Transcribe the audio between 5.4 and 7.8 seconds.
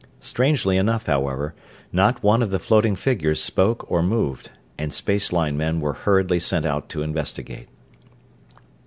men were hurriedly sent out to investigate.